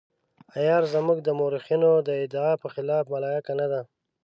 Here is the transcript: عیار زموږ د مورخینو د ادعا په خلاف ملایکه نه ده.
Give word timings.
عیار 0.55 0.83
زموږ 0.93 1.17
د 1.23 1.29
مورخینو 1.39 1.91
د 2.07 2.09
ادعا 2.23 2.51
په 2.63 2.67
خلاف 2.73 3.03
ملایکه 3.15 3.53
نه 3.59 3.67
ده. 3.71 3.81